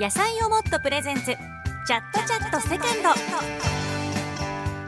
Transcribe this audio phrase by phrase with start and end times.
[0.00, 1.24] 野菜をもっとプレゼンツ。
[1.24, 3.10] チャットチャットセカンド。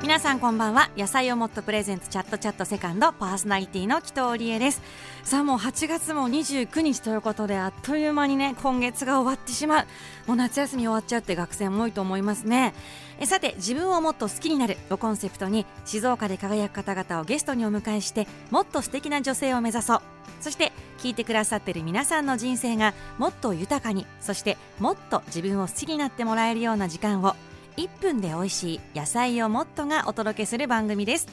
[0.01, 0.89] 皆さんこんばんは。
[0.97, 2.09] 野菜をもっとプレゼンツ。
[2.09, 3.13] チャットチャットセカンド。
[3.13, 4.81] パーソナリティの紀藤理恵です。
[5.23, 9.87] さあもう8月も29日ということであっという間にね今月が終わってしまう。
[10.27, 12.73] もう夏休み終わっちゃうって学生も多いと思いますね。
[13.21, 14.79] えさて自分をもっと好きになる。
[14.89, 20.01] をコンセプトに静岡で輝く方々をゲストにお迎えしてもっと素敵な女性を目指そう。
[20.41, 20.73] そして
[21.03, 27.35] 聞いてくださってる皆さんの人生がもっと豊かにそしてもっと自分を好きになってもらえるような時間を
[27.77, 31.27] 1分で美味しい野菜をもっとがお届けする番組です。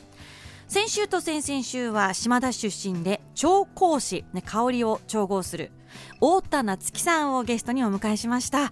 [0.67, 5.71] 先週と先々週は島田出身で調香師、ね、香りを調合する
[6.15, 8.71] 太田夏樹さんをゲストにお迎えしました。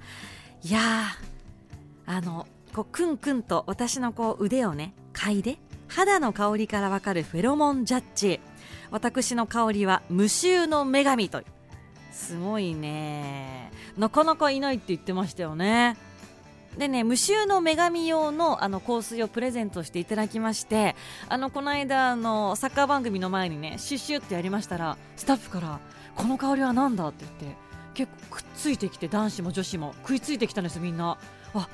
[0.63, 5.57] いやーあのこうクンクンと私のこう腕をね嗅いで
[5.88, 8.40] 肌の香りからわかるフェロモンジャッジ。
[8.91, 11.46] 私の香りは無臭の女神という。
[12.12, 13.72] すごいね。
[13.98, 15.98] なかなかいないって言ってましたよね。
[16.77, 20.96] でね無臭の女神用のあの香水をプレゼントしていただきまして
[21.27, 25.79] あのこの間のサッカー番組の前にねシュッシュってやりましたらスタッフから
[26.16, 27.07] この香りは何だ？
[27.07, 27.57] って言って
[27.96, 31.18] 結構くっついてきて男子も女子も食いついてきたんですみんな。
[31.55, 31.68] あ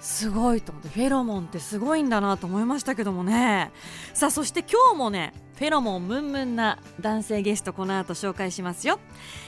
[0.00, 3.70] すごいと思ってフェロモンってすごいんだなと思いましたけどもね。
[4.14, 8.98] さあそして今日もねフェロモンムンムンな男性ゲストこの後紹介しますよ。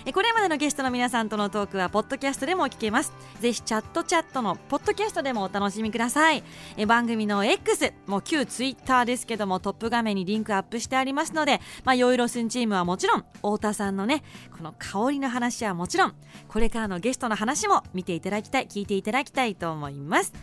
[0.05, 3.15] えこれまでのゲストの皆さんとのトークはポッドキャストでも聞けます。
[3.41, 6.45] ぜひチャットチャットのポッドキャストでもお楽しみください。
[6.77, 14.23] え番組の X もう旧ツイッターですけどもトップ画面にリンクアップしてありますのでまあよいろすんチームはもちろん太田さんのね
[14.55, 16.15] この香りの話はもちろん
[16.47, 20.35] これからのゲストの話も見ていただきたい聞いていただきたいと思います。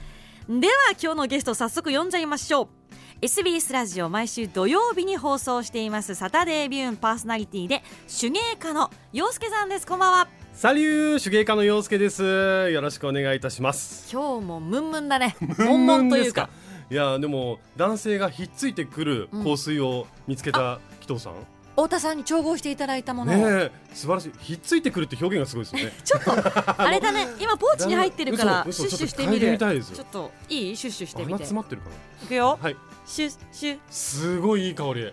[0.50, 2.79] では今日のゲスト早速呼んじゃいましょう。
[3.22, 6.16] SBS ラジオ毎週土曜日に放送しています。
[6.16, 9.86] サタデービューンパーソナリティで手芸家の洋介さんです。
[9.86, 10.28] こんばんは。
[10.54, 12.24] サリュー手芸家の洋介です。
[12.72, 14.10] よろしくお願いいたします。
[14.10, 15.36] 今日もムンムンだね。
[15.60, 16.50] 悶々というか。
[16.90, 21.34] いやでも男性がひっついてくる香水を見つけた紀藤さん、
[21.76, 23.34] 太田さんに調合していただいたもの。
[23.34, 24.32] を、ね素晴らしい。
[24.40, 25.94] ひっついてくるって表現がすごいですよね。
[26.06, 27.28] ちょっとあれだね。
[27.38, 29.58] 今ポーチに入ってるから シュッシュしてみる。
[29.58, 30.78] ちょっといい？
[30.78, 31.90] シュッシュしてみ鼻て詰まってるか
[32.24, 32.78] いくよ、なはい
[33.10, 35.12] シュッシュすごいいい香り。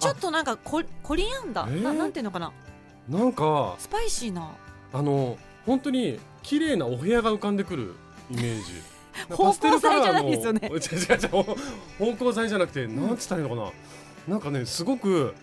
[0.00, 1.82] ちょっとなんかココリアンダー、えー？
[1.82, 2.52] ななんていうのかな？
[3.06, 4.50] なんかスパイシーな。
[4.94, 7.94] あの本当に綺麗なお部屋が浮かんでくる
[8.30, 8.72] イメージ。
[9.28, 10.70] 芳香剤じゃないですよね。
[10.72, 13.62] パステルカラーの 違う違う違う芳香剤じゃなくてなんつったらいいのか
[14.26, 14.34] な？
[14.34, 15.34] なんかねすごく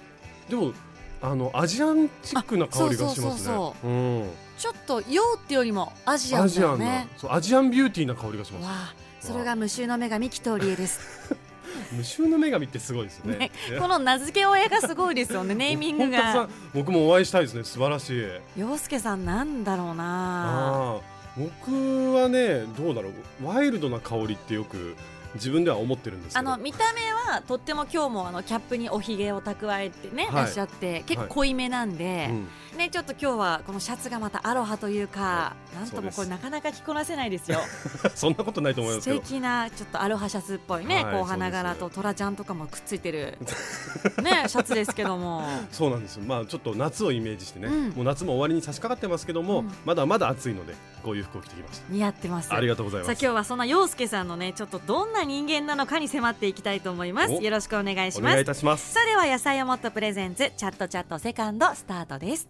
[0.49, 0.73] でも
[1.21, 3.73] あのアジアンチックな香りがしますね。
[3.83, 4.29] うん。
[4.57, 8.63] ちょっと洋ってよりもアジアンだアジアンなよねそうアジアンビューティーな香りがします。
[8.63, 11.35] わあそれが無臭の女神紀藤理恵です
[11.91, 13.37] 無臭の女神ってすごいですね。
[13.37, 16.47] ねこの名付け親がすごいですよね ネーミングが。
[16.73, 18.25] 僕もお会いしたいですね素晴らしい。
[18.59, 20.97] 洋介さんなんだろうな。
[21.37, 23.45] 僕はねどうだろう。
[23.45, 24.95] ワイルドな香りってよく
[25.35, 30.35] 自分では思ってるんですけあどの見た目はとっても今日もあのキャップにおひげを蓄えてね、はい。
[30.35, 32.77] らっしゃって結構濃いめなんで、うん。
[32.77, 37.59] ねちょっと今日はこのシャツがまたアロハというか、なんともこれなかなか着こなせないですよ。
[38.15, 39.21] そんなことないと思いますけど。
[39.21, 43.37] 素敵なちょっとアロハシャツっぽいね、はいこう花柄とトラちゃんとかもくっついてる
[44.23, 45.43] ねシャツですけども。
[45.71, 47.89] そうなんですまあちょっと夏をイメージしてね、うん。
[47.89, 49.71] もう夏も終わりに差し掛かってますけども、うん。
[49.85, 52.49] まだまだ暑いのでこういう服を着てきまし似合ってます。
[52.49, 57.33] たありがとうございさあます今日はそんな陽介さんのねちょっとどんな人間なのかに迫っていきたいと思います。
[57.33, 57.41] お。
[57.41, 58.93] よろしくお願いしお願いいますたします。
[58.93, 62.47] それでは野菜をもっとプレゼンツチャットチャットセカンドスタートです。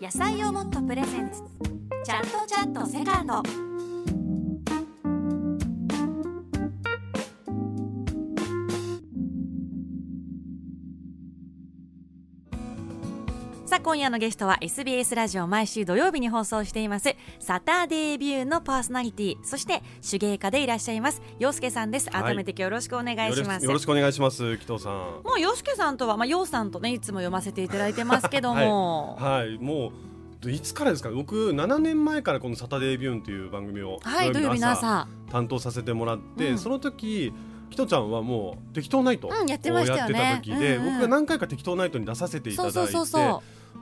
[0.00, 1.42] 野菜をもっとプレゼンツ
[2.04, 3.71] チャットチャットセカンド
[13.72, 22.10] さあ今夜のゲストは SBS ラジオ毎週土曜日に放送していますサタデービューのパーソナリティそして手芸家でいらっしゃいます洋介さんです。
[22.10, 22.22] はい。
[22.22, 24.92] 改めてよろしくお願いします、よろしくお願いします紀藤さん。
[25.24, 29.16] もう洋介さんとはまあ洋さんとねいつも読ませていただいてますけども。
[29.18, 29.56] はい。
[29.56, 29.90] も
[30.44, 31.08] ういつからですか？
[31.08, 35.08] 僕7年前からこの「サタデービューン」という番組をはい土曜日の朝。
[35.30, 36.58] 担当させてもらって、うん。
[36.58, 37.32] その時
[37.70, 39.82] キトちゃんはもう適当ナイトをうんやってた
[40.36, 42.78] 時で、僕が何回か適当ナイトに出させていただいて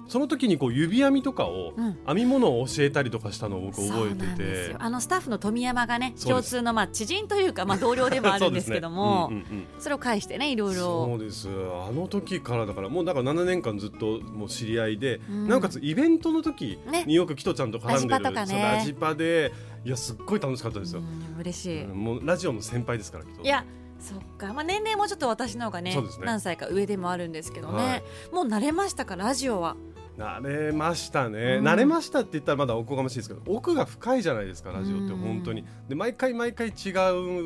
[0.08, 1.98] その時にこう指編みとかをうん。
[2.06, 4.70] 編み物を教えたりとかしたのを僕覚えてて。
[4.72, 4.76] よ。
[4.80, 9.50] あのスタッフの富山がね共通のまあ知人というかまあ同僚でもあるんですけどもそうですね。
[9.50, 9.80] うんうんうん。
[9.80, 11.48] それを介してねいろいそろうです。
[11.48, 15.48] あの時からだからもうだから7年間ずっともう知り合いで、うん。
[15.48, 17.04] なおかつイベントの時ね。
[17.06, 18.62] によくキトちゃんと絡んでるラジパとかね。
[18.62, 19.52] ラジパで
[19.84, 21.84] いやすっごい楽しかったですよ、うん嬉しい。
[21.84, 23.64] うんもうラジオの先輩ですからいや
[24.00, 26.02] そっか、まあ、年齢もちょっと私の方がねね。
[26.24, 28.02] 何歳か上でもあるんですけどね、はい。
[28.32, 29.14] もう慣れましたか？
[29.14, 29.76] ラジオは。
[30.18, 31.66] 慣れましたね、うん。
[31.66, 35.18] 慣れましたって言ったらまだおこがましいですけど奥が深いじゃないですかラジオってうん。
[35.20, 35.64] 本当に。
[35.88, 36.90] で毎回毎回違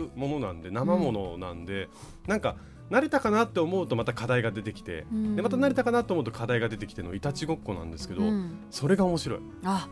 [0.04, 1.64] うものなんで生ものなん。
[1.64, 1.88] で、
[2.26, 2.56] なんか
[2.90, 5.36] 慣れたかなって思うとまた課題が出てきて、うん。
[5.36, 8.58] でまた慣れたかなと思うと課題が出てきてのいたちごっこなんですけど、うん。
[8.70, 9.40] それが面白い。
[9.64, 9.88] あ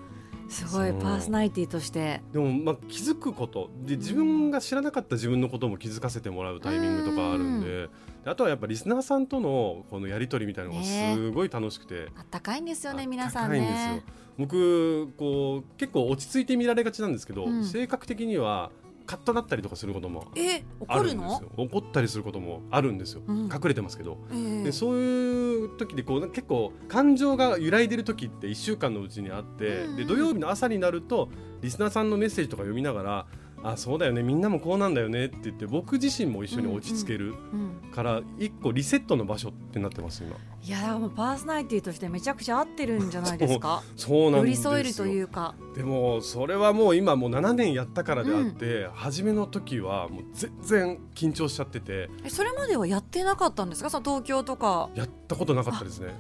[0.49, 2.23] すごいパーソナリティとして。
[2.33, 3.71] でもまあ気づくこと。
[3.85, 7.89] で自分が知らなかった自分のことも気づかせてもらうタイミングとかあるんで。
[8.25, 13.77] であとはやっぱリスナーさんとのこのやり取りみたいなのがすごい楽しくて、あったかいんですよねあ皆さん高いんですよ。
[13.95, 14.05] ね
[14.39, 17.65] 僕こう結構落ち着いて見られがちなんですけど、うん。
[17.65, 18.71] 性格的には
[19.07, 31.29] カッとなったりとかすることもえ怒るの怒ったりすることもあるんですよ、うん隠れてますけど、えーでそういう時でこう結構感情が揺らいでる時って1週間のうちにあって、うんで土曜日の朝になると
[31.61, 33.27] リスナーさんのメッセージとか読みながら
[33.65, 37.57] あそうだよねみんなもこうなんだよねって言って僕自身も一緒に落ち着けるう
[37.89, 40.37] んから一個リセットの場所ってなってます今。
[40.65, 43.83] いやもうパーソナリティとしてめちゃくちゃ合ってるんじゃないですか？
[43.97, 44.73] そうなんですよ。
[44.73, 45.55] 寄り添えるというか。
[45.77, 52.09] でもそれはもう今もう7年やったからであって、初めの時はもう全然緊張しちゃってて。
[52.25, 53.91] えそれまではやってなかったんですか？
[53.91, 54.89] その東京とか。
[54.95, 56.15] やったことなかったですね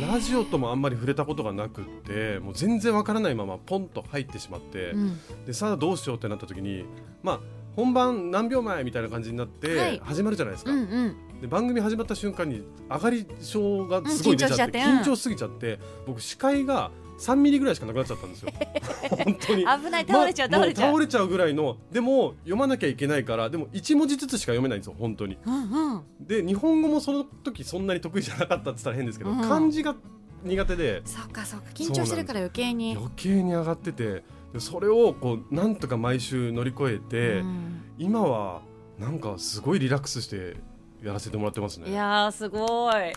[0.00, 5.18] ラジオともあんまり触れたことがなくってもう全然わからないままポンと入ってしまって、うん。
[5.46, 6.84] でさあどうしようってなった時に
[7.22, 7.40] まあ
[7.76, 9.98] 本番何秒前みたいな感じになっはい。
[9.98, 11.40] て始まるじゃないですか、うんうん。
[11.40, 16.90] で番組始まった瞬間に上がり症がすごい出ちゃって,、うん緊張しすぎちゃって僕視界が
[17.24, 18.52] 3ミリぐらいしかなくなっちゃったんですよ。
[19.10, 19.64] 本当に。
[19.64, 20.06] 危ない。
[20.06, 25.38] 倒れちゃうま倒れちゃう、も倒れちゃうぐらいのでも読まなきゃいけないからでも1文字ずつしか読めないんですよ本当に。
[25.44, 26.02] うんうん。
[26.20, 29.40] で日本語もその時そんなに得意じゃなかったって言ったら変ですけど、うん。
[29.40, 29.94] 漢字が
[30.42, 31.02] 苦手で。
[31.04, 32.96] そっかそっか緊張してるから余計に。
[32.96, 34.22] 余計に上がってて
[34.52, 37.82] でそれをこうなんとか毎週乗り越えて、うん。
[37.98, 38.62] 今は
[38.98, 40.56] なんかすごいリラックスして
[41.02, 41.90] やらせてもらってますね。
[41.90, 43.12] いやーすごい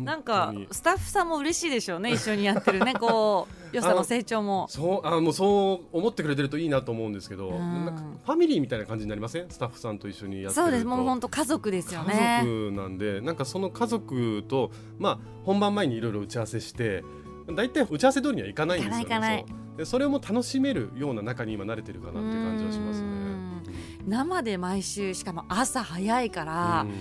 [0.00, 4.66] なんかスタッフさんも嬉しいでしょうね一緒にやってるねこう よさの成長も。
[4.68, 8.18] そうあもうそう思ってくれてるといいなと思うんですけど、うん。
[8.24, 9.50] ファミリーみたいな感じになりません？
[9.50, 10.62] スタッフさんと一緒にやってると。
[10.62, 12.40] そうですもう本当家族ですよね。
[12.42, 17.02] 家族なんでなんかその家族と、まあ、本番前にいろいろ打ち合わせして
[17.48, 19.44] 大体打ち合わせ通りにはいかないんですよね。
[19.80, 23.06] そそれも楽しめるような中に今慣れてるかなっていう感じはしますね。
[23.08, 23.62] うん。
[24.06, 26.92] 生で毎週しかも朝早いからうん。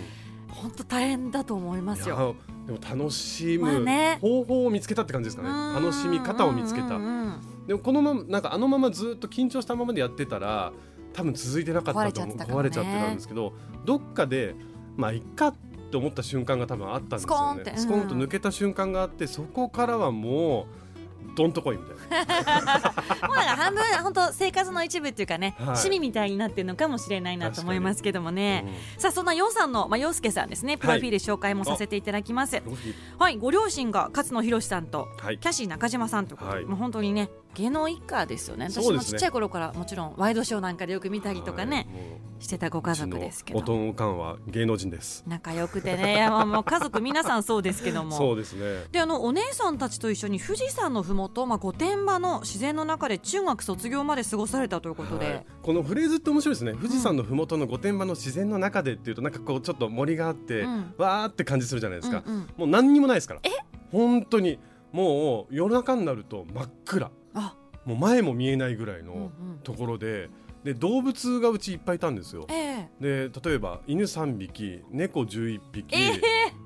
[0.49, 4.17] 本当大変だと思いますよでも楽しまあむね。
[4.21, 7.67] 方法を見つけたって感じですかね、楽しみ方を見つけた、うんうんうん。
[7.67, 10.71] でもこのままなんかあのままずっと緊張したままでやってたら
[11.13, 12.69] 多分続いてなかったと思う壊れちゃってたかもね。
[12.69, 13.53] 壊れちゃってたんですけど
[13.85, 14.55] どっかで
[14.95, 15.55] まあいっかっ
[15.91, 17.27] て思った瞬間が多分あったんですよね。
[17.27, 17.71] スコーンって。
[17.71, 17.77] うん。
[17.77, 20.65] スコーンと抜けた瞬間があってそこからはもう
[21.35, 22.75] どんとこいみたいな。
[23.27, 25.67] もうなんか半分本当生活の一部っていうかね、はい。
[25.67, 28.65] 趣味みたいになってるのかもしれないなと思いますけどもね、
[28.97, 30.77] さあそんなヨウさんのまあ陽介さんですね。
[30.77, 32.77] プロフィール紹介もさせていただきます、うん
[33.19, 35.37] はい、ご両親が勝野博さんとはい。
[35.37, 38.69] キャシー中島さんというこもう本当にね芸能一家ですよね。
[38.69, 41.87] 私もちっちゃい頃からもちろんワイドショーなんかでよく見たりとかね、
[42.39, 43.59] してたご家族ですけど。
[43.59, 45.23] おとんおかんは芸能人です。
[45.27, 46.15] 仲良くてね。
[46.15, 48.17] いやまあもう家族皆さんそうですけども。
[48.17, 48.85] そうですね。
[48.91, 55.45] であのお姉さんたちと一緒に富士山のふもと、まあ、御殿場の自然の中で中学卒業まで過ごされたということで、はい。
[55.61, 56.73] このフレーズって面白いですね。
[56.73, 60.93] 富士山のふもとの御殿場の自然の中でっていうとなんかこうちょっと森があって、うん。
[60.97, 62.47] わーって感じするじゃないですか、うんうん。
[62.57, 63.41] もう何にもないですから。
[63.91, 64.59] 本当に。
[64.91, 67.07] もう夜中になると真っ暗。
[67.07, 67.11] あ
[67.85, 69.31] もう前も見えないぐらいうんうのん。
[69.63, 70.29] ところで
[70.63, 72.45] で動物がうちいっぱいいたんですよ。
[72.49, 76.21] えで例えば犬3匹猫11匹、ええ。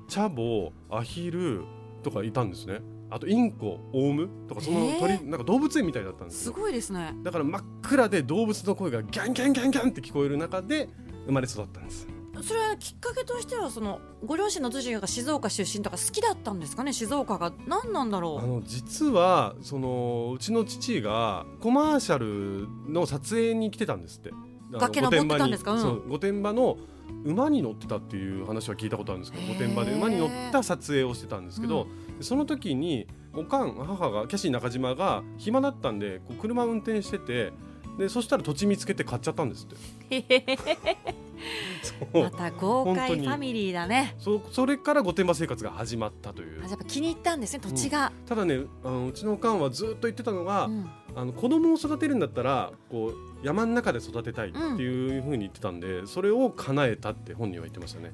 [0.08, 1.64] チャボアヒル
[2.02, 2.80] とかいたんですね。
[3.10, 5.16] あとインコオウムとかその鳥、え。
[5.16, 6.52] ーなんか動物園みたいだったんえですよ。
[6.54, 7.12] すごいですね。
[7.24, 10.88] だから真っ暗で動物の声がギャンギャンギャンギャンって聞こえる中で
[11.26, 12.06] 生まれ育ったんです
[12.42, 16.92] それはきっかけとしてはそのご両親の女が静岡出身とか好きだったんですかね？
[16.92, 24.30] 静岡が何なんだろあの実はそのうちの父がコマーシャルの撮影に来てたんですって。
[24.70, 25.72] 崖登ってたんですか？
[25.72, 26.08] うん。
[26.08, 26.76] 御殿場の
[27.24, 31.86] 馬に乗ってたっていう話は聞いたことあるんですけど御殿場で馬に乗った撮影をしてたんですけど、
[32.20, 37.52] その時におかん母がキャシー中島が暇だったんでこう車運転してて
[37.98, 39.66] でそしたら土地見つけて買っちゃったんです
[40.10, 40.96] って
[42.12, 44.14] また豪快ファミリーだね。
[44.18, 46.64] そそれから御殿場生活が始まったという。
[46.64, 50.90] あやっぱ気に入ったんですね土地が、ただねあのうちのおかんはずっと言ってたのが、うん。
[51.16, 58.12] あの子供を育てるんだったらこう山の中で育てたいっていうふうに言ってたんで、それを叶えたって本人は言ってましたね。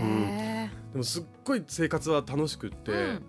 [0.00, 3.22] へでもすっごい生活は楽しくって、ーうん。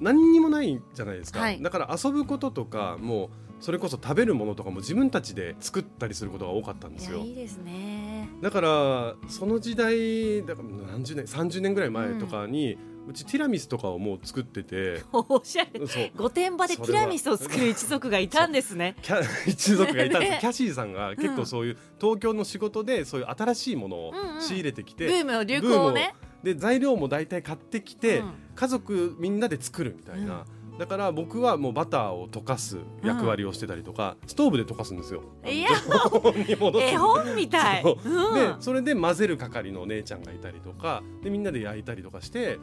[0.00, 1.62] 何にもないじゃないですか、はい。
[1.62, 3.30] だから遊ぶこととかもう
[3.62, 7.18] それこそ食べるものとかも自分たちで作ったりすることが多かったんでいすよ。
[7.18, 12.76] やいいですねだからその時代だから何十年30年ぐらい前とかに、
[13.08, 16.10] うちティラミスとかをもう作ってておしゃれそう。
[16.16, 18.96] 御殿場でティラミスを作る一族がいたんですね。
[19.02, 20.38] キャ一族がいたんです、ね。
[20.40, 24.42] キャシーさんが結構そういう東京の仕事でそういう新しいものをうんうん。
[24.42, 26.14] 仕入れてきて、ブームの流行をね。
[26.42, 28.32] で材料も大体買ってきて、うん。
[28.56, 30.44] 家族みんなで作るみたいな、
[30.82, 35.22] だから僕はもうバターを溶かす役割をしてたりとか、ストーブで溶かすんですよ。
[35.46, 35.68] いや
[36.74, 38.08] 絵本みたい、そう。
[38.10, 38.34] うん。
[38.34, 42.58] でそれで混ぜる係のお姉ちゃんがいたりとかでみんなで焼いたりとかして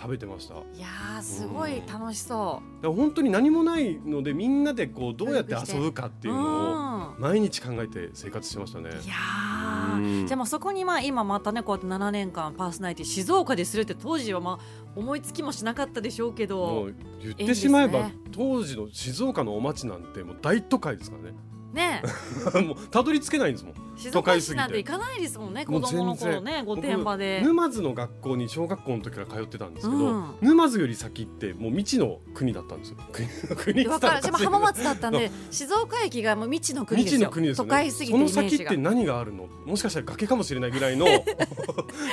[0.00, 0.54] 食べてました。
[0.54, 6.42] いやーすごい楽しそら本当に何もないのでみんなでこうどうやって遊ぶかってう、いううん。
[6.42, 8.88] のを毎日考えて生活してましたね。
[8.88, 10.20] いやー。
[10.20, 10.26] うん。
[10.26, 14.58] じゃあもうそこにまあ今またねこうやって7年間パーソナリティ静岡でするって当時はまあ
[14.96, 21.34] 思いつきもしなかったでしょうけもどう言ってしまえば、縁です当時の静岡のお町なんてもう大都会ですからね。
[21.72, 22.02] ね。
[22.66, 23.74] もうたどり着けないんですもん。
[23.96, 27.42] 静都岡市なん会すぎてて行かないですもんね子供の頃全ね御殿場で。
[27.44, 30.34] 沼津の学校に小学校の時から通ってたんですけど、うん。
[30.40, 32.96] 沼津より先ってもう未知の国だったんですよ。
[33.56, 34.22] 国国からる。
[34.22, 37.18] 私も浜松だったんで 静岡駅がもう未知の国ですよ。
[37.18, 39.46] 未知の国ですよ都会ねすぎてその先って何があるの？
[39.66, 41.06] もしかしたら崖かもしれないぐらいの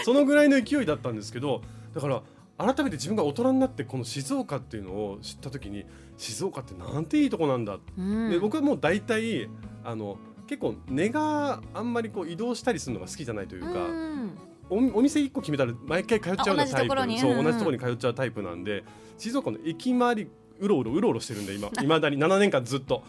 [0.04, 1.62] そのぐらいの勢いだったんですけど
[1.96, 2.22] だから
[2.58, 5.86] 改めて自分が大人になってこの静岡っていうのを知った時に
[6.18, 8.32] 静岡ってなんていいとこなんだ、うん。
[8.32, 9.50] で僕はもう大体
[9.84, 14.38] あの結構根があんまりこう移動したりするのが好きじゃないというか、うん。
[14.70, 18.84] おお店1個決めたら毎回通っちゃうようなタイあ同じそう同じところに通っちゃうタイプなんで
[19.18, 23.04] 静岡の駅周りうろうろうろうろしてるんで今いまだに7年間ずっと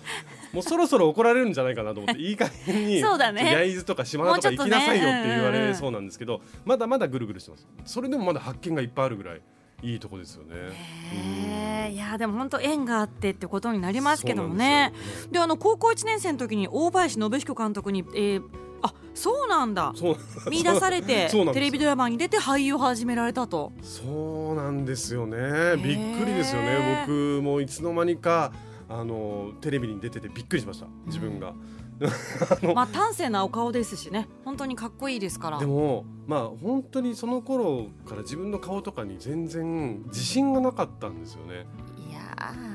[0.52, 3.52] もうそろそろ怒られるんじゃないかなと思っていい加減にそうだね。
[3.52, 7.66] 焼津とか島田とか行きなさいよって言われそうなんですけどまだまだぐるぐるしてます。
[7.84, 9.42] それでもまだ発見がいっぱいあるぐらい
[9.82, 11.90] いいとこですよね。
[11.92, 14.92] いやでも本当縁があってってことになりますけどもね。
[15.30, 18.42] であの高校1年生の時に大林信彦監督に、えー、
[18.82, 19.92] あそうなんだ。
[19.94, 20.16] そう
[20.50, 23.72] 見出されて テレビドラマに出て俳優を始められたと。
[23.82, 25.76] そうなんですよね。
[25.76, 27.04] びっくりですよね。
[27.06, 28.52] 僕もいつの間にか
[28.88, 30.86] あのテレビに出ててびっくりしました。
[31.06, 31.52] 自分が、
[32.74, 34.28] まあ端正なお顔ですしね。
[34.44, 35.58] 本当にかっこいいですから。
[35.58, 41.66] でもまあ本当にその頃から自分の顔とかに全然自信がなかったんですよね、
[42.08, 42.20] いや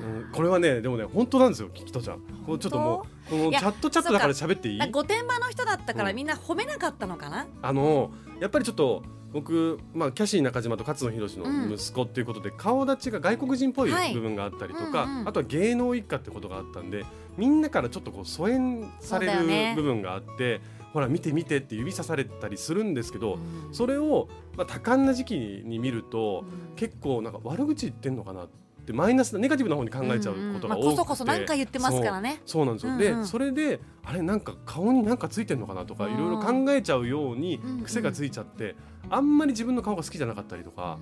[0.06, 2.20] うん、これはねでもね本当なんですよキキトちゃん。
[2.46, 4.80] こうちょっともうこのチャットチャットだから喋っていい？
[4.80, 6.16] ー御殿場の人だったからうん。
[6.16, 9.02] みんな褒めなかったのかな、あのやっぱりちょっと
[9.34, 14.14] 僕、まあ、キャシー中島と勝野博の息子っていうことで、顔立ちが外国人っぽいはい。
[14.14, 17.04] 部分があったりとか、あとは芸能一家ってことがあったんで
[17.38, 20.62] みんなからちょっとこう疎遠される部分があって、
[20.94, 23.74] ほら見て見てって指さされたりするんですけど、うん。
[23.74, 26.76] それを、まあ、多感な時期に見ると、うん。
[26.76, 32.42] 結構なんか悪口言ってんのかなってマイナスなネガティブな方に考えちゃうことが多くて、んんまあ、こそこそ何か言ってますからね。
[32.46, 33.22] そうなんですよ、うんうん。
[33.22, 37.84] でそれであれなんか顔になんかついてんのかなとかうんいろいろ考えちゃうようにうんうん。
[37.84, 38.76] 癖がついちゃって
[39.10, 40.98] あんまり自分の顔が好きじゃなかったりとか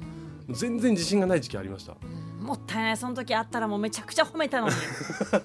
[0.50, 1.94] 全然自信がない時期ありました。
[1.94, 2.98] うんもったいない。
[2.98, 4.74] その時あったらもうめちゃくちゃ褒めたのに。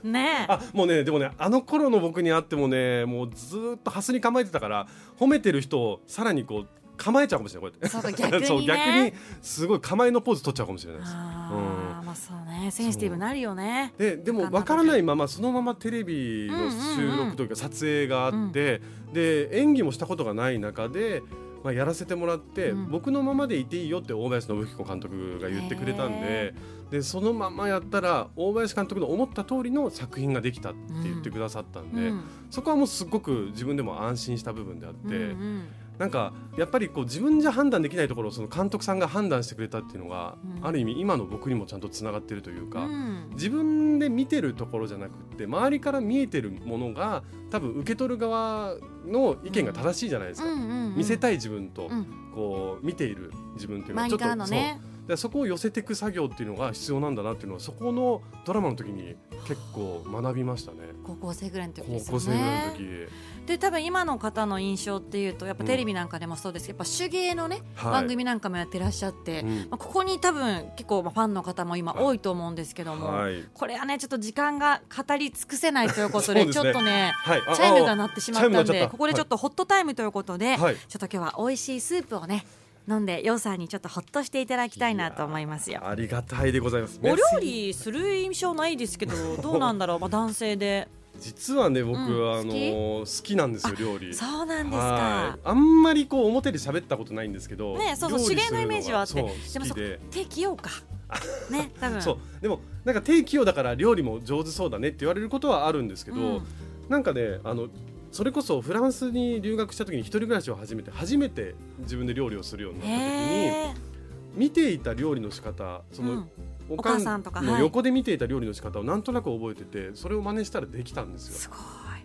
[0.10, 0.52] ねえ。
[0.52, 4.86] あもうねでもねあの頃の僕に会ってもねもうずーっとハスに構えてたから
[5.18, 7.96] 褒めてる人をさらにこう構えちゃうかもしれないこうやって。
[7.96, 8.46] そうか 逆にね。
[8.46, 9.12] そう逆に
[9.42, 11.12] すごい構えのポーズ取っちゃうかもしれないです。
[11.14, 13.94] あーまあそうねセンシティブになるよね。
[13.98, 18.80] ででも分からないままそのままテレビの収録というか撮影があって、
[19.12, 21.22] で演技もしたことがない中で、
[21.62, 22.90] まあ、やらせてもらって、うん。
[22.90, 26.54] 僕のままでいていいよって大林信彦監督が言ってくれたんで
[26.90, 32.20] でそのままやったら大林監督の思った通りの作品ができたって言ってくださったんで、うん。
[32.50, 35.64] そこはもうすごく自分でも安心した部分であって、うんうん
[35.98, 40.66] なんかやっぱりこう自分じゃ判断できないところをその監督さんが判断してくれたっていうのが、うん。
[40.66, 42.84] ある意味今の僕にもちゃんとつながってるというか。
[42.84, 43.30] うん。
[43.32, 48.76] 自分で見てるところじゃなくって周りから見えてるものが多分受け取る側
[49.06, 50.48] の意見が正しいじゃないですか、
[50.96, 52.06] 見せたい自分と、うん。
[52.34, 59.14] こう見ている自分っていうのは周りからのねでそこを寄せていく作業っていうのが必要なんだなっていうのはそこのドラマの時に
[59.46, 60.78] 結構学びましたね。
[61.04, 62.04] 高校生ぐらいの時ですよね。
[62.06, 63.12] 高校生ぐらいの時、
[63.46, 67.92] で多分今の方の印象っていうとやっぱテレビなんかでもそうですけど、やっぱ手芸のね、はい。
[67.92, 69.56] 番組なんかもやってらっしゃって、うん。
[69.70, 73.44] まあ、ここに多分結構まあファンの方も今多いと思うんですけども、はい。
[73.54, 76.52] これはねちょっと時間が語り尽くせないということでね。
[76.52, 77.42] ちょっとねはい。
[77.46, 80.76] あチャイムがあ鳴ってしまったんでここでちょっとホットタイムということで、はい。
[80.76, 82.44] ちょっと今日は美味しいスープをね
[82.88, 85.80] 飲んでようさんにちょっとほっとしていただきたいなと思いますよ。
[85.86, 87.00] ありがたいでございます。
[87.02, 90.88] お料理する印象ないですけど どうなんだろう、まあ、男性で？
[91.18, 93.36] 実はね僕、うんあのー好き？
[93.36, 94.14] なんですよ料理。
[94.14, 94.86] そうなんですか。
[94.86, 95.40] はい。
[95.44, 100.00] あんまりこう表で喋ったことないんですけどねそうそう料理する手芸のイメージはあってそうでもそ好きで。
[100.10, 100.70] 手器用か。
[101.50, 102.02] ね多分。
[102.02, 102.18] そう。
[102.42, 106.42] でもなんか定期用だから料理も上手そうだねって言われることはあるんですけど、うん。
[106.88, 107.68] なんかねあの
[108.16, 113.96] それこそフランスに留学した時に一人暮らしを始めて初めて自分で料理をするようになった時に
[114.34, 116.30] 見ていた料理の仕方その、うん。
[116.70, 117.48] おお母さんとかはい。
[117.48, 121.52] の横で見ていた料理の仕方をなんとなく覚えててそれを真似したらできたんですよ。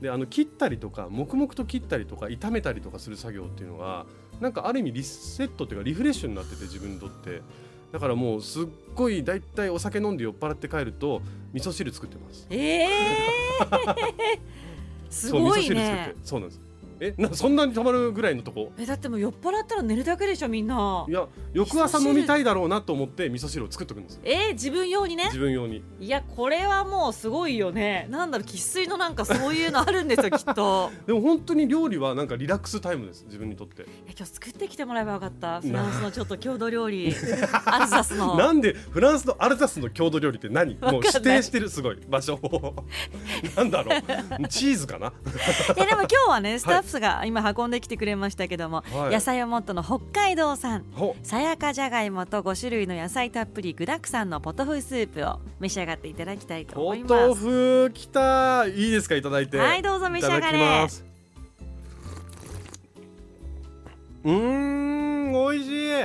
[0.02, 4.06] であの切ったりとか黙々と切ったりとか炒めたりとかする作業っていうのが
[4.42, 7.42] なんかある意味リセットっていうかリフレッシュになってて自分にとって。
[7.94, 11.22] だからもうすっごいだいたいお酒飲んで酔っ払って帰ると
[11.54, 12.48] 味噌汁作ってます。
[12.50, 12.88] ええ
[15.12, 16.14] すごいね。
[16.16, 16.71] てそうなんです
[17.04, 18.72] えなそんなにたまるぐらいのとこ？
[18.78, 21.06] えだってもう酔っ払ったら寝るだけでしょみんな。
[21.10, 25.26] いや翌朝飲みたいだろうなと思って味噌汁を作っとくんですえー、自分用にね？
[25.26, 25.84] 自分用に。
[26.00, 28.06] いやこれはもうすごいよね。
[28.12, 30.92] なんだろう生粋のなんかそういうのあるんですよ きっと。
[31.08, 33.82] でも本当に料理はなんかリラックスタイムです自分にとって。
[33.82, 35.60] いや今日作ってきてもらえばよかった。
[35.60, 37.16] フランスのちょっと郷土料理。
[37.66, 38.36] アルザスの。
[38.36, 40.76] なんでフランスのアルザスの郷土料理って何？
[40.76, 42.76] もう指定してるすごい場所を。
[43.58, 44.48] なんだろう。
[44.48, 45.12] チーズかな？
[45.78, 49.14] えでも今日はねスタッフが今運んできてくれましたけども、はい。
[49.14, 57.10] 野菜をもっとの北海道産ほさやかじゃがいもと5種類の野菜たっぷり具だくさんのポトフスープを召し上がっていただきたいと思ポいます。
[57.10, 58.68] トフきた。
[58.68, 59.58] いいですかいただいて。
[59.58, 60.88] はいどうぞ召し上がれ。
[64.24, 64.32] うー
[65.30, 66.04] ん美味しい。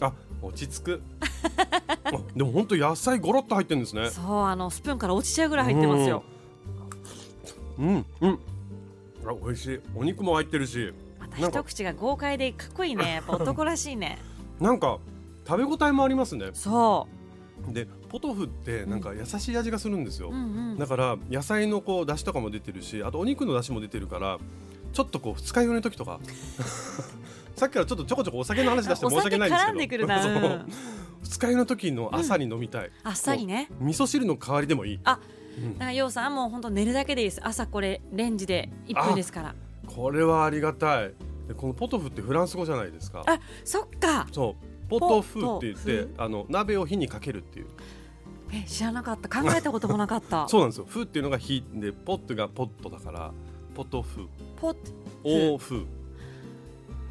[0.00, 1.02] あ落ち着く。
[2.04, 4.10] あでも本当野菜ゴロッと入ってるんですね。
[4.10, 6.22] そうあのスプーンから落ちちゃうぐらい入ってますよ。
[7.78, 8.38] うんうん
[9.32, 9.80] あ美味しい。
[9.94, 10.92] お肉も入ってるし。
[11.20, 13.14] また一口が豪快でかっこいいね。
[13.14, 14.18] やっぱ男らしいね。
[14.60, 14.98] なんか
[15.46, 16.50] 食べ応えもありますね。
[16.52, 17.06] そ
[17.68, 24.38] でポトフってなんか優しい味がするんですよ、う、うんうん、だから野菜のこう出汁とかも出てるしあとお肉の出汁も出てるから
[24.92, 26.20] ちょっとこう二日酔いの時とか。
[27.56, 29.74] さっきからちょっとちょこちょこお酒の話出してお申し訳ないんですけど。
[29.74, 30.32] んでくるな、そう。
[30.32, 30.72] うん
[31.22, 35.00] 二日酔いの時の朝に飲みたい、あっさりね味噌汁の代わりでもいい。
[35.04, 35.18] あ
[35.56, 35.72] うん。
[35.74, 37.40] だからようさんもう本当寝るだけでいいです。
[37.46, 39.54] 朝これレンジで1分ですから。
[39.86, 41.12] これはありがたい。
[41.48, 43.22] でこのポトフってフランス語じゃないですか？
[43.26, 44.26] あそっか。
[44.32, 44.88] そう。
[44.88, 47.66] ポトフって言っポてあの鍋を火にかけるっていう。
[48.52, 49.28] え知らなかった。
[49.42, 50.46] 考えたこともなかった。
[50.50, 50.86] そうなんですよ。
[50.88, 53.32] フっていうのが火でポットがポットだから
[53.74, 54.28] ポトフ。
[54.60, 54.76] ポッ。
[55.24, 55.86] オーフ。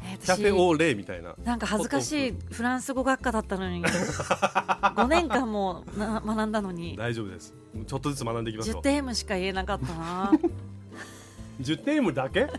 [0.02, 1.34] えキャフェオーレみたいな。
[1.44, 2.62] なんか恥ずかしいフ。
[2.62, 3.82] ランス語学科だったのに。
[3.84, 6.96] 5年間もな学んだのに。
[6.96, 10.32] 大丈夫ですちょっとずつ学んでいきましょ10う点 M しか言えなかったな。
[11.60, 12.46] 10点 M だけ？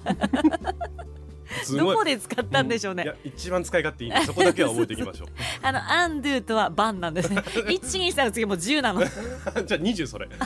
[1.64, 5.28] すどこで使ったんでしょうね、いや一番使い勝手いいそこだけは覚えていきましょう。
[5.62, 7.38] あのアンドゥとはバンなんですね。
[7.68, 9.04] 123の次もう10なの。
[9.04, 9.16] いじゃ
[9.56, 10.28] あ20それ。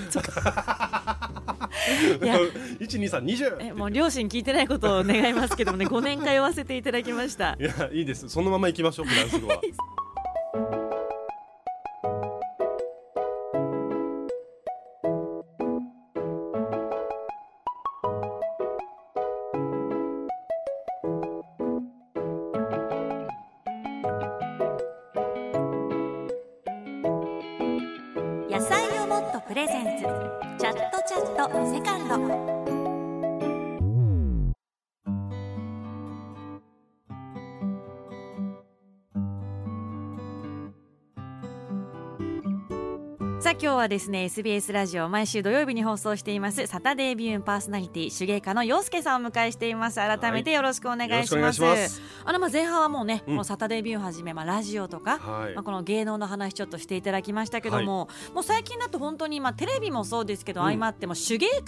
[2.22, 2.38] や
[2.80, 7.58] 12320えもう両親聞いてないことを願いますけどもね5年通わせていただきました。
[7.60, 8.30] いやいいです。
[8.30, 9.62] そのまま行きましょうフランス語は
[28.52, 30.04] 野菜をもっとプレゼンツ。
[30.60, 32.61] チャットチャットセカンド。
[43.52, 49.98] さあ今日はですね SBS ラジオ毎週土曜日に放送していますサタデービューンパーソナリティ手芸家の陽介さんをお迎えしています。
[49.98, 52.02] 改めてよろしくお願いします,、よろしくお願いします。
[52.24, 53.34] あのまあ前半はもうね、うん。
[53.34, 55.54] このサタデービューンはじめまあラジオとか、はい。
[55.54, 60.68] まあ、この芸能の話ちょっとしていただきましたけども、もう最近だと本当に、まあ、テレビもそうですけど、うん。
[60.68, 61.62] 相まっても手芸家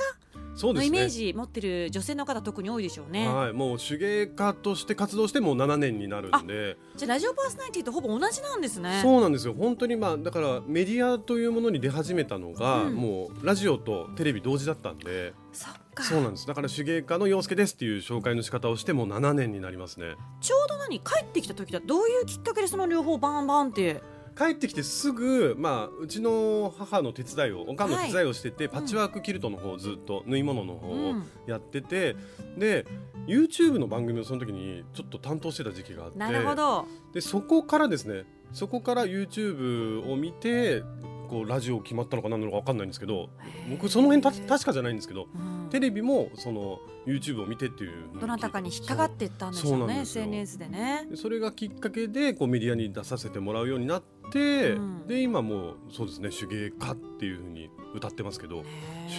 [0.56, 0.90] そうですね。
[0.90, 3.28] のイメージ持ってる女性の方特に多いでしょうね。
[3.28, 6.78] はいもう手芸家として活動してもう7年になるんで。
[6.96, 9.00] じゃあラジオパーソナリティとほぼ同じなんですね。
[9.02, 9.54] そうなんですよ。
[9.54, 12.96] 本当にまあだからメディアというものに出始めたのが、うん。
[12.96, 15.34] もうラジオとテレビ同時だったんで。
[15.52, 16.04] そっか。
[16.04, 16.48] そうなんです。
[16.48, 20.16] だから手芸家の陽介ですっていう紹介の仕方をしてもう7年になりますね。
[20.42, 21.80] ちょうど何帰ってきた時だ。
[21.80, 24.02] どういうきっかけでその両方バンバンって
[24.36, 31.14] 帰ってきてすぐ、まあ、うちの母の手伝いをおかんの手伝いをしてて、パッチワークキルトの方をずっと縫い物の方を
[31.48, 32.16] やってて、
[32.58, 32.86] で
[33.28, 36.86] YouTube の番組をその時にちょっと担当してた時期があってなるほど。
[37.14, 40.84] でそこからですねそこから YouTube を見て
[41.30, 43.30] こうラジオ決まったのか何なのか分かんないんですけど
[43.70, 45.70] 僕その辺た確かじゃないんですけど、うん。
[45.70, 51.08] テレビもその YouTube を見てっていうどなたかに引っかかっていったんでしょうね SNS でね。
[51.10, 55.08] でそれがきっかけでこうメディアに出させてもらうようになって、うん。
[55.08, 58.64] で今もうそうですね手芸家っていうふうに歌ってますけど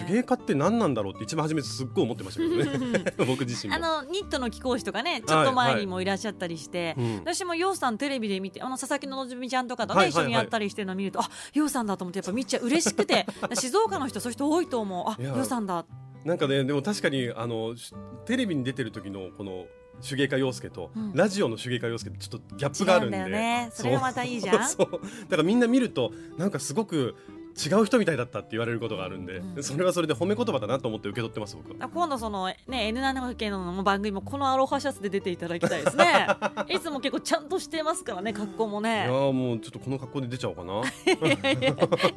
[0.07, 3.05] 手芸家って何なんだろうって一番初めすっごい思ってましたけどね。
[3.27, 3.77] 僕自身も。
[3.77, 7.17] あのニットの貴公子とかねちょっと前にもいらっしゃったりして、うん。
[7.17, 10.25] 私もようさんテレビで見てあの佐々木のぞみちゃんとかとね、はいはいはい。
[10.25, 13.27] 一緒にやったりしてるの見るとあようさんだと思ってやっぱ見ちゃ嬉しくて。
[13.55, 15.23] 静岡の人そういう人多いと思う。
[15.23, 15.85] あようさんだ
[16.25, 19.67] なんかねでも確かにあのしテレビに出てる時のこの
[20.07, 21.13] 手芸家陽介と、うん。
[21.15, 23.17] ラジオの手芸家陽介ちょっとギャップ違があるんで。
[23.17, 23.71] うんだよね。
[23.73, 24.69] それがまたいいじゃん。
[24.69, 24.89] そう。
[24.91, 27.15] だからみんな見るとなんかすごく
[27.55, 31.77] 違う人みたいだったって言われることがあるんで、うんそれはそれで褒め言葉だなと思って受け取ってます僕は。
[31.81, 36.27] あ今度そのね N7 系の番組もこのアロハシャツで出ていただきたいですね。
[36.69, 40.83] いつも結構ちゃんとしてますからね格好もいねやーもうちょっとこの格好で出ちゃおうかな。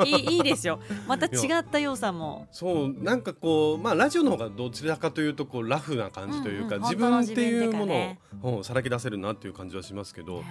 [0.06, 0.80] いいいいですよ。
[1.08, 2.48] また違ったようさんも。
[2.52, 10.42] そうなんかこうまあラジオの方がどちらかというとこうラフな感じというか、うんうん自分っていうものを、うんさらけ出せるなっていう感じはしますけど、へ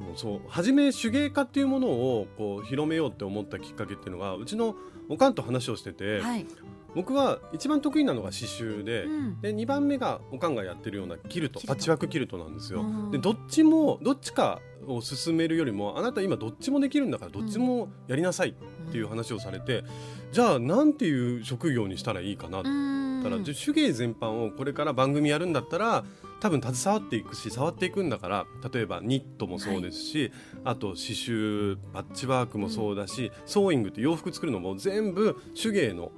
[0.00, 4.76] もうそう初め手芸家っていうものをこう広めようって思ったきっかけっていうのがうちの
[5.08, 6.46] おかんと話をしてて、ーはい、
[6.94, 9.04] 僕は一番得意なのが刺繍で。
[9.04, 12.80] うんで2番目がおかんがやってるようなキルトパッチワークキルトなんですよ。
[12.80, 19.84] うんでどっちもどっちかを進めるよりもあなた今どっちもできるんだからどっちもやりなさいっていう話をされて、
[20.32, 26.04] じゃあなんていう職業にしたらいいかなってうん言ったら、手芸全般をこれから番組やるんだったら
[26.40, 30.32] 多分携わっていくし触っていくんだから例えばニットもそうですし、
[30.64, 36.12] あと刺繍パッチワークもそうだし、ソーイングって洋服作るのも全部手芸の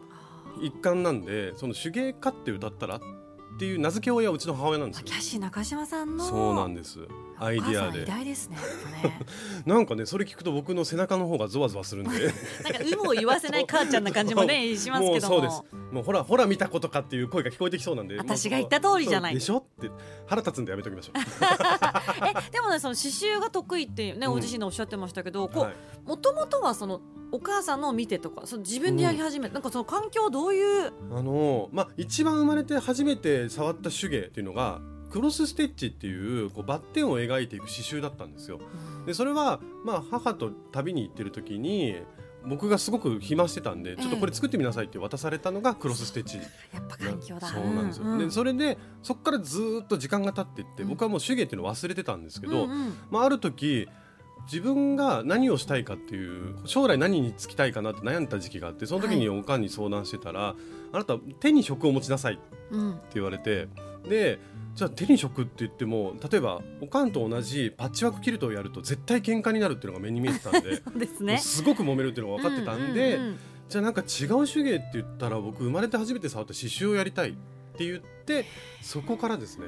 [0.60, 3.00] 一環なんでその手芸家って歌ったらっ
[3.58, 5.04] ていう名付け親はうちの母親なんですよ。
[5.04, 7.00] キャシー中島さんのそうなんです
[7.40, 8.56] アイディアお母さん偉で大ですね
[9.66, 12.10] なんかねそれ聞くと僕の背中の方がゾワゾワするんで。
[12.64, 15.10] なんか有無を言わせない母ちゃんな感じもね しますけども。
[15.10, 15.62] もうそうです。
[15.92, 19.90] もうほらほら見たことかっていう声が聞こえてきそうなんで私が言った通りじゃないでしょって
[20.26, 21.12] 腹立つんでやめときましょ
[22.26, 24.32] えでもねその刺繍が得意ってね、うん。
[24.32, 25.72] ご自身でおっしゃってましたけどう、こはい。
[26.04, 27.00] うもともとはその
[27.32, 30.92] お母さんのを見てとかその自分でやり始め、なんかその環境どういう？
[31.10, 38.60] あのまあ一番生まれて初めて触った手芸っていうのがクロスステッチっていうこうバッテンを描いていく刺繍だったんですよ。
[39.06, 41.96] でそれはまあ母と旅に行ってる時に
[42.46, 46.38] 僕がすごく暇してたんで、ちょっとこれ作ってみなさいって渡されたのがクロスステッチ。
[46.38, 46.44] や
[46.80, 47.48] っぱ環境だ。
[47.48, 50.88] そうなんですよ、ううでそれでそこからずーっと時間が経っていって、うん。
[50.90, 52.94] 僕はもう手芸っていうのを忘れてたんですけど、うんうん。
[53.10, 53.88] まあ、ある時
[54.44, 60.54] 自分が何をしたいかっていう将来何に就きたいかなって悩んだ時期があってその時におかんに相談してたら、
[60.92, 63.68] あなた手に職を持ちなさいってうん言われて
[64.08, 64.38] で
[64.74, 71.38] じゃあ手に職って言っても例えばおかんと同じパッチワークキルトをやると絶対喧嘩になるっていうのが目に見えてたんで すね。
[71.38, 73.36] すごく揉めるっていうのが分かってたんで、うううん。
[73.68, 77.32] じゃあなんか違う手芸って言ったら僕生まれて初めて触った刺繍をやりたいっ
[77.76, 78.44] て言って
[78.80, 79.66] そこからですね。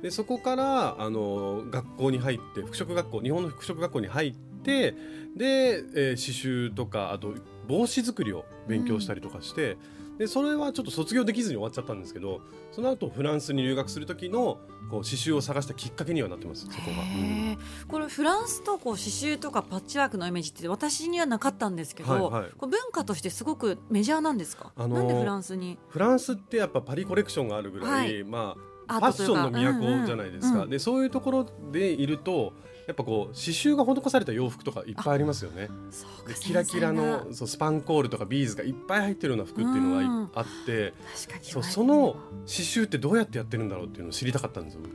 [0.00, 4.92] でそこからあの学校に入って服飾学校日本の服飾学校に入って
[5.36, 7.34] で、えー刺繍とかあと
[7.68, 9.76] 帽子作りを勉強したりとかして、
[10.18, 12.40] でそれはちょっと卒業できずに終わっちゃったんですけど
[12.72, 14.58] その後フランスに留学する時の
[14.90, 17.02] こう刺繍を探したきっかけにはなってますそこが。
[17.02, 17.58] うん。
[17.88, 22.50] これフランスとこう刺繍とかパッチワークのイメージって私にはなかったんですけど、はいはい。
[22.56, 25.78] これ文化としてすごくメジャーなんですか、あのーなんでフランスに？
[25.88, 32.52] フランスってやっぱパリコレクションがあるぐらい、はいまアあ、ファッションの都じゃないですか、うんうんでそういうところでいると
[32.86, 35.68] やっぱこう刺繍が施された洋服とかいっぱいありますよね。
[35.90, 44.94] そうかでキラキラのそうスパンコールとかビーズがいっぱい入ってるような服っていうのがいうんあってな確かにそうその刺繍ってどうやってやってるんだろうっていうのを知りたかったんですよ僕。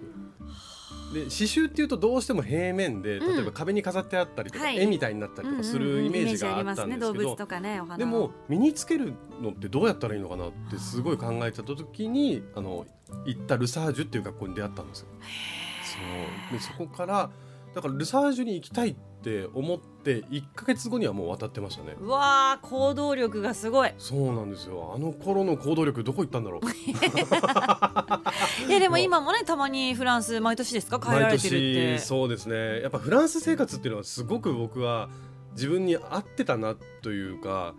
[1.14, 3.36] で刺繍っていうとどうしても平面でうん。
[3.36, 7.36] 例えば壁に飾ってあったりとか、はい絵みたいになったりとかするイメージがあったんですけど、
[7.98, 12.86] でも身につけるのってどうやったらいいのかなってすごい考えてた時にあの
[13.26, 15.08] 行ったルサージュっていう学校に出会ったんですよ。
[15.84, 15.98] そ
[16.56, 16.58] う。
[16.58, 17.30] でそこから
[17.74, 21.96] だからルサージュに行きたいって思って1か月後にはもう渡ってましたね。
[22.00, 23.94] うわー行動力がすごい。
[23.98, 24.94] そうなんですよ。
[24.96, 26.62] あの頃の行動力どこ行ったんだろう。
[28.68, 31.00] いやでも今もねたまにフランス毎年ですか？
[31.00, 31.98] 帰られてるって。
[32.00, 32.82] そうですね。
[32.82, 35.10] やっぱフランス生活っていうのはすごく僕は
[35.54, 37.74] 自分に合ってたなというか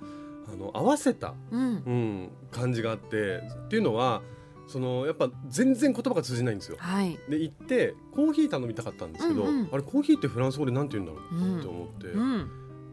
[0.52, 1.60] あの合わせたうん。
[1.60, 3.38] うん、感じがあって。
[3.38, 4.22] っていうのは
[4.66, 6.76] そのやっぱ全然言葉が通じないんですよ。
[6.78, 7.18] はい。
[7.28, 9.68] で行ってコーヒー頼みたかったんですけど、うんうん。
[9.72, 12.50] あれコーヒーってフランス語でなんて言うんだろううって思って、うん。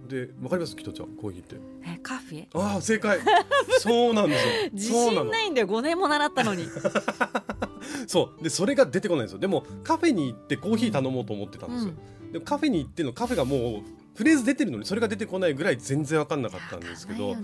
[0.08, 0.76] でわかります？
[0.76, 1.56] キトちゃんコーヒーって。
[1.86, 2.48] えカフェ？
[2.54, 3.20] ああ正解。
[3.80, 4.54] そうなんですよ。
[4.74, 5.68] 自信ないんだよ。
[5.68, 6.66] 5年も習ったのに。
[8.08, 8.44] そう。
[8.44, 9.40] でそれが出てこないんですよ。
[9.40, 11.94] でもカフェに行ってコーヒー頼もうと思ってたんですよ、
[12.34, 13.84] でもカフェに行ってのカフェがもう
[14.16, 17.36] フレーズ出てるのにそれが出てこないぐらい全然わかんなかったんですけど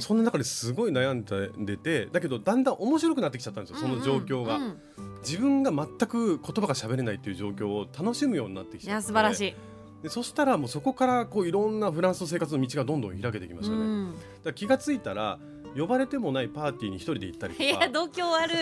[0.00, 1.24] そんな中ですごい悩ん
[1.64, 4.78] でてだけどだんだん面白くなってきちゃったんですよその状況が、うんうん。
[5.22, 9.06] 自分が全く言葉が喋れないっていう状況を楽しむようになってきいやちゃって。
[9.08, 9.54] 素晴らしい。
[10.02, 14.14] でそしたらもうそこからこういろんなフランスの生活の道がどんどん開けてきましたね、だかうん。
[14.44, 15.38] ら気がついたら
[15.76, 18.54] 呼ばれてもないパーティーに一人で行ったりといやか度胸ある。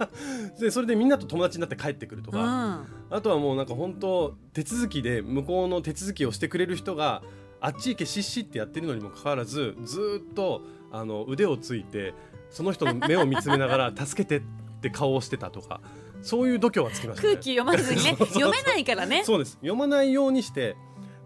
[0.58, 3.16] でそれでみんなと友達になって帰ってくるとか、うん。
[3.16, 7.22] あとはもうなんか本当手続きで向こうの手続きをしてくれる人が
[7.60, 12.14] あっち行けしっしってやってるのにもかかわらずずーっとあの腕をついて
[12.50, 14.42] その人の目を見つめながら助けてっ
[14.80, 15.80] て顔をしてたとか
[16.22, 17.32] そういう度胸がつきましたね。
[17.34, 19.22] 空気読まずにね読めないからね。
[19.24, 19.52] そうです。
[19.54, 20.76] 読まないようにして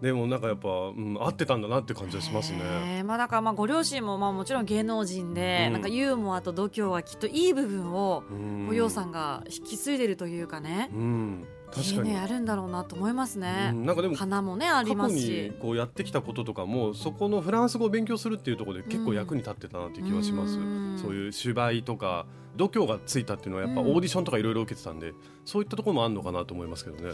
[0.01, 3.03] でもなんかやっぱ、うん、合ってたんだなって感じがしますね。
[3.03, 5.73] まあだからまあご両親もまあもちろん芸能人で、うん。
[5.73, 8.67] なんかユーモアと度胸はきっといい部分をうん。
[8.69, 13.71] お洋さんが引き継いでるというかね、うん、確かに、あるんだろうなと思いますうね。
[13.71, 15.51] ん、なんかでも花もねあり過去にますし。
[15.59, 27.13] こうやってきたこととかもそこのフランス語を勉強するっていうところで結構役に立ってたなっていう気はします、うんそういう芝居とか度胸がついたっていうのはやっぱうんオーディションとかいろいろ受けてたんで、そういったところもあるのかなと思いますけどね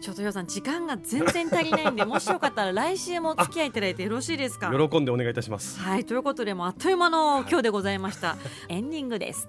[0.00, 4.70] ちょっと洋さん時間が全然足りないんでもしよかったら来週もお付き合いいただいてよろしいですか？
[4.70, 8.36] 喜んでお願いいたしますはいということでもうあっという間の今日でございました。
[8.68, 9.48] エンディングです。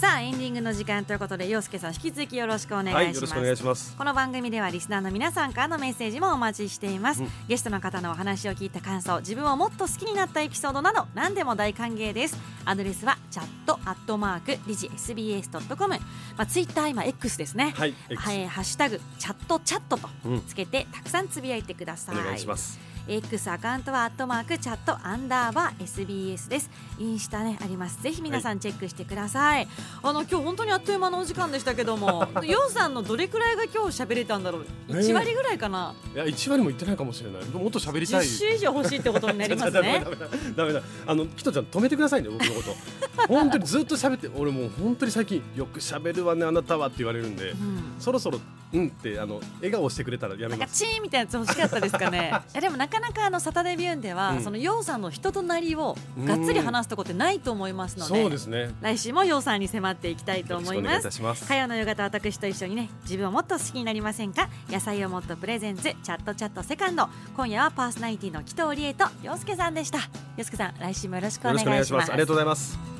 [0.00, 2.96] さあエンディングの時間ということで洋介さん引き続きよろしくお願いします。
[2.96, 3.94] はいよろしくお願いします。
[3.98, 7.28] この番組ではリスナーの皆さんからのメッセージもお待ちしています、うん。
[7.48, 12.38] ゲストの方のお話を聞いた感想自分をもっと好きになったエピソードなど何でも大歓迎です。
[12.64, 15.98] アドレスはチャットアットマーク理事 SBS.com ま
[16.38, 17.74] あツイッター今 X ですね。
[17.76, 20.42] はい X はい、ハッシュタグチャットチャットとうん。
[20.46, 22.16] つけてたくさんつぶやいてください。
[22.16, 26.70] お願いします、X アカウントはアットマークチャットアンダーバー SBS です。
[26.98, 28.00] インスタねあります。
[28.02, 29.66] ぜひ皆さんチェックしてください。
[30.02, 34.58] あの今日本当にあっという間のお時間でしたけども、 ヨウさんのどれくらいが今日喋れたんだろ
[34.88, 34.94] う？
[34.94, 35.94] ね1割ぐらいかな？
[36.14, 40.04] いや1割も言ってないかもしれないもっと喋りた10い週以上欲しいってことになりますね
[40.56, 42.76] ダメだあのキトちゃん止めてくださいね僕のこと
[43.26, 48.40] 本当にずっと喋って俺もう本当に最近よく喋るわねあなたはって言われるんで、うんそろそろ
[48.72, 50.84] うんってあの笑顔してくれたらやめます。
[50.84, 52.32] チーンみたいなやつ欲しかったですかね。
[52.52, 54.42] いやでもなかなかあのサタデービューンでは、うん。
[54.42, 58.70] そのヨウさんの人となりをがっつり話すとこってないと思いますので、そうですね。
[58.80, 61.00] 来週もヨウさんに迫っていきたいと思います。
[61.00, 61.10] いた。
[61.10, 61.46] します。
[61.46, 64.48] 火曜の夕方私と一緒にね自分をもっと好きになりませんか？
[64.68, 67.08] 野菜をもっとプレゼンツチャットチャットセカンド。
[67.36, 69.98] 今夜はパーソナリティの紀藤理恵と洋介さんでした。
[70.36, 71.78] 洋介さん来週もよろしくおよ願いします。
[71.78, 72.12] ろしくお願いします。
[72.12, 72.99] ありがとうございます